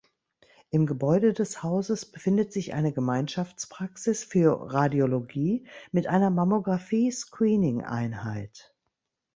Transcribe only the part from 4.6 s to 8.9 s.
Radiologie mit einer Mammographie-Screeningeinheit.